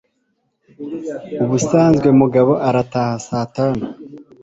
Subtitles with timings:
[1.43, 3.81] Ubusanzwe Mugabo arataha saa tanu.